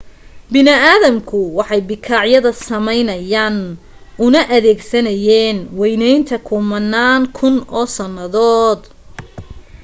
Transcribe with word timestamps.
bini 0.51 0.73
aadamku 0.91 1.39
waxay 1.57 1.81
bikaacyada 1.89 2.51
sameynayeen 2.67 3.55
una 4.25 4.41
adeegsanayeen 4.55 5.57
waynaynta 5.79 6.35
kumanaan 6.47 7.21
kun 7.37 7.55
oo 7.79 7.87
sannadood 7.97 8.81